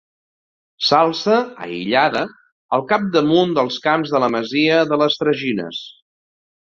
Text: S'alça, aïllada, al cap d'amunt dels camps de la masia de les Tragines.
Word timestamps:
S'alça, 0.85 1.35
aïllada, 1.65 2.23
al 2.79 2.85
cap 2.93 3.05
d'amunt 3.17 3.53
dels 3.59 3.77
camps 3.87 4.15
de 4.17 4.23
la 4.25 4.31
masia 4.37 4.81
de 4.93 4.99
les 5.03 5.19
Tragines. 5.21 5.85